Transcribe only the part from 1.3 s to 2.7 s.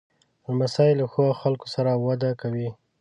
خلکو سره وده کوي.